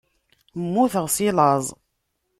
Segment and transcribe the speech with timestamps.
[0.61, 1.65] Mmuteɣ si laẓ.